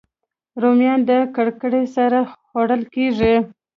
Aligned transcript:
رومیان 0.61 0.99
د 1.09 1.11
ککرې 1.35 1.83
سره 1.95 2.19
خوړل 2.39 2.81
کېږي 2.93 3.35